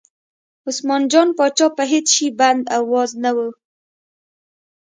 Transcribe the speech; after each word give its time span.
عثمان 0.67 1.03
جان 1.11 1.29
پاچا 1.37 1.67
په 1.77 1.83
هېڅ 1.91 2.05
شي 2.15 2.27
بند 2.39 2.61
او 2.75 2.83
واز 2.93 3.11
نه 3.23 3.31
و. 3.35 3.37